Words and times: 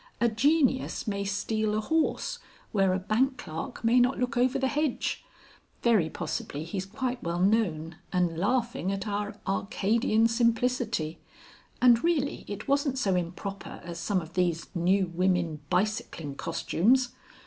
A 0.19 0.29
genius 0.29 1.05
may 1.05 1.23
steal 1.25 1.75
a 1.75 1.79
horse 1.79 2.39
where 2.71 2.91
a 2.91 2.97
bank 2.97 3.37
clerk 3.37 3.83
may 3.83 3.99
not 3.99 4.17
look 4.19 4.35
over 4.35 4.57
the 4.57 4.67
hedge. 4.67 5.23
Very 5.83 6.09
possibly 6.09 6.63
he's 6.63 6.87
quite 6.87 7.21
well 7.21 7.39
known 7.39 7.97
and 8.11 8.35
laughing 8.35 8.91
at 8.91 9.07
our 9.07 9.35
Arcadian 9.47 10.27
simplicity. 10.27 11.19
And 11.83 12.03
really 12.03 12.45
it 12.47 12.67
wasn't 12.67 12.97
so 12.97 13.13
improper 13.13 13.79
as 13.83 13.99
some 13.99 14.21
of 14.21 14.33
these 14.33 14.69
New 14.73 15.05
Women 15.05 15.59
bicycling 15.69 16.33
costumes. 16.33 17.09